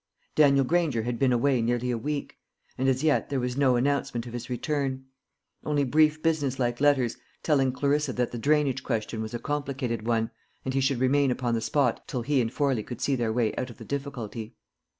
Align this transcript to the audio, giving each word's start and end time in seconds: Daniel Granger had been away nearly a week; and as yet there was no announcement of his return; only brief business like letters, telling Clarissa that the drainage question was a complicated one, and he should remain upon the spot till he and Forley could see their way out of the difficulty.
Daniel 0.33 0.65
Granger 0.65 1.03
had 1.03 1.19
been 1.19 1.31
away 1.31 1.61
nearly 1.61 1.91
a 1.91 1.95
week; 1.99 2.39
and 2.75 2.89
as 2.89 3.03
yet 3.03 3.29
there 3.29 3.39
was 3.39 3.55
no 3.55 3.75
announcement 3.75 4.25
of 4.25 4.33
his 4.33 4.49
return; 4.49 5.05
only 5.63 5.83
brief 5.83 6.23
business 6.23 6.57
like 6.57 6.81
letters, 6.81 7.17
telling 7.43 7.71
Clarissa 7.71 8.11
that 8.11 8.31
the 8.31 8.39
drainage 8.39 8.81
question 8.83 9.21
was 9.21 9.35
a 9.35 9.37
complicated 9.37 10.01
one, 10.07 10.31
and 10.65 10.73
he 10.73 10.81
should 10.81 10.99
remain 10.99 11.29
upon 11.29 11.53
the 11.53 11.61
spot 11.61 12.07
till 12.07 12.23
he 12.23 12.41
and 12.41 12.51
Forley 12.51 12.81
could 12.81 12.99
see 12.99 13.15
their 13.15 13.31
way 13.31 13.53
out 13.57 13.69
of 13.69 13.77
the 13.77 13.85
difficulty. 13.85 14.55